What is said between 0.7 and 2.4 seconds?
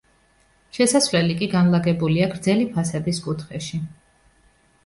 შესასვლელი კი განლაგებულია